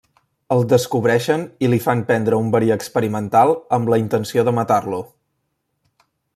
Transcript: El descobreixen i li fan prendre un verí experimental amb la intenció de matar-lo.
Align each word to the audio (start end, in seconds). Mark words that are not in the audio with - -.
El 0.53 0.63
descobreixen 0.69 1.43
i 1.65 1.69
li 1.73 1.79
fan 1.83 2.01
prendre 2.07 2.41
un 2.45 2.49
verí 2.57 2.73
experimental 2.77 3.55
amb 3.79 3.95
la 3.95 4.03
intenció 4.05 4.49
de 4.49 4.57
matar-lo. 4.61 5.07